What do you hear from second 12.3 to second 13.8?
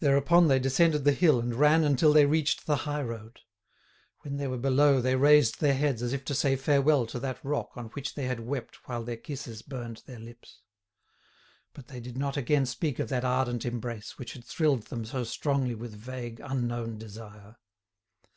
again speak of that ardent